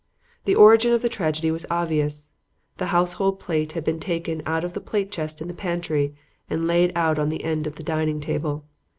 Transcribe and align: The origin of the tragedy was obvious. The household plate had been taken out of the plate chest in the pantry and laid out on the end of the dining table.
The 0.45 0.55
origin 0.55 0.93
of 0.93 1.03
the 1.03 1.09
tragedy 1.09 1.51
was 1.51 1.67
obvious. 1.69 2.33
The 2.77 2.87
household 2.87 3.39
plate 3.39 3.73
had 3.73 3.83
been 3.83 3.99
taken 3.99 4.41
out 4.47 4.63
of 4.63 4.73
the 4.73 4.81
plate 4.81 5.11
chest 5.11 5.43
in 5.43 5.47
the 5.47 5.53
pantry 5.53 6.15
and 6.49 6.65
laid 6.65 6.91
out 6.95 7.19
on 7.19 7.29
the 7.29 7.43
end 7.43 7.67
of 7.67 7.75
the 7.75 7.83
dining 7.83 8.19
table. 8.19 8.65